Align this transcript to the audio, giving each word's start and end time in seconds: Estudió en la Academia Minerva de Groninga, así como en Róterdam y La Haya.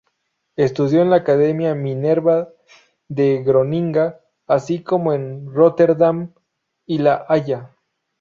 Estudió 0.55 1.03
en 1.03 1.11
la 1.11 1.17
Academia 1.17 1.75
Minerva 1.75 2.49
de 3.07 3.43
Groninga, 3.43 4.19
así 4.47 4.81
como 4.81 5.13
en 5.13 5.45
Róterdam 5.53 6.33
y 6.87 6.97
La 6.97 7.27
Haya. 7.29 7.75